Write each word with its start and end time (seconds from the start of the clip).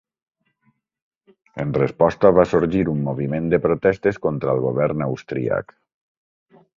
En 1.63 1.73
resposta, 1.77 2.31
va 2.39 2.45
sorgir 2.53 2.81
un 2.93 3.03
moviment 3.09 3.51
de 3.55 3.59
protestes 3.67 4.19
contra 4.25 4.57
el 4.57 4.63
govern 4.65 5.05
austríac. 5.09 5.75